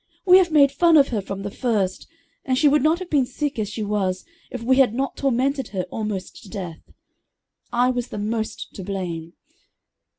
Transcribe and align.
We 0.25 0.39
have 0.39 0.49
made 0.49 0.71
fun 0.71 0.97
of 0.97 1.09
her 1.09 1.21
from 1.21 1.43
the 1.43 1.51
first, 1.51 2.07
and 2.43 2.57
she 2.57 2.67
would 2.67 2.81
not 2.81 2.97
have 2.97 3.09
been 3.11 3.27
sick 3.27 3.59
as 3.59 3.69
she 3.69 3.83
was 3.83 4.25
if 4.49 4.63
we 4.63 4.77
had 4.77 4.95
not 4.95 5.15
tormented 5.15 5.67
her 5.67 5.83
almost 5.91 6.41
to 6.41 6.49
death. 6.49 6.81
I 7.71 7.91
was 7.91 8.07
the 8.07 8.17
most 8.17 8.73
to 8.73 8.83
blame. 8.83 9.33